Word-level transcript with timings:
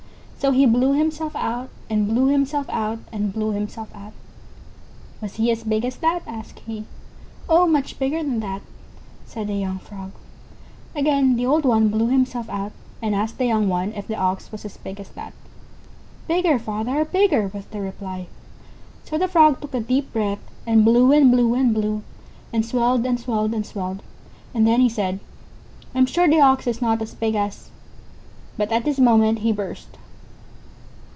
So 0.43 0.49
he 0.49 0.65
blew 0.65 0.93
himself 0.93 1.35
out, 1.35 1.69
and 1.87 2.07
blew 2.07 2.25
himself 2.29 2.67
out, 2.71 2.97
and 3.11 3.31
blew 3.31 3.51
himself 3.51 3.89
out. 3.93 4.13
"Was 5.21 5.35
he 5.35 5.51
as 5.51 5.63
big 5.63 5.85
as 5.85 5.97
that?" 5.97 6.23
asked 6.25 6.61
he. 6.61 6.85
"Oh, 7.47 7.67
much 7.67 7.99
bigger 7.99 8.23
than 8.23 8.39
that," 8.39 8.63
said 9.23 9.45
the 9.45 9.53
young 9.53 9.77
Frog. 9.77 10.13
Again 10.95 11.35
the 11.35 11.45
old 11.45 11.63
one 11.63 11.89
blew 11.89 12.07
himself 12.07 12.49
out, 12.49 12.71
and 13.03 13.13
asked 13.13 13.37
the 13.37 13.45
young 13.45 13.69
one 13.69 13.93
if 13.93 14.07
the 14.07 14.15
Ox 14.15 14.51
was 14.51 14.65
as 14.65 14.77
big 14.77 14.99
as 14.99 15.09
that. 15.09 15.33
"Bigger, 16.27 16.57
father, 16.57 17.05
bigger," 17.05 17.51
was 17.53 17.65
the 17.67 17.79
reply. 17.79 18.25
So 19.05 19.19
the 19.19 19.27
Frog 19.27 19.61
took 19.61 19.75
a 19.75 19.79
deep 19.79 20.11
breath, 20.11 20.39
and 20.65 20.83
blew 20.83 21.11
and 21.11 21.29
blew 21.31 21.53
and 21.53 21.71
blew, 21.71 22.01
and 22.51 22.65
swelled 22.65 23.05
and 23.05 23.19
swelled 23.19 23.53
and 23.53 23.63
swelled. 23.63 24.01
And 24.55 24.65
then 24.65 24.81
he 24.81 24.89
said: 24.89 25.19
"I'm 25.93 26.07
sure 26.07 26.27
the 26.27 26.41
Ox 26.41 26.65
is 26.65 26.81
not 26.81 26.99
as 26.99 27.13
big 27.13 27.35
as______" 27.35 27.69
But 28.57 28.71
at 28.71 28.85
this 28.85 28.97
moment 28.97 29.37
he 29.45 29.51
burst. 29.51 29.99